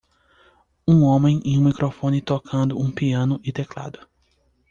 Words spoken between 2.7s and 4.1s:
um piano e teclado.